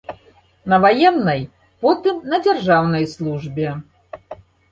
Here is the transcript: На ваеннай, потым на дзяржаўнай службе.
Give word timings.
На 0.71 0.77
ваеннай, 0.85 1.43
потым 1.83 2.15
на 2.33 2.39
дзяржаўнай 2.47 3.05
службе. 3.13 3.71